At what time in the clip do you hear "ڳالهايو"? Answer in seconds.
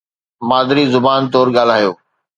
1.55-1.91